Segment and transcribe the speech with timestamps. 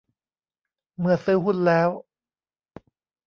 [0.99, 1.89] เมื่อซื้อหุ้นแล้ว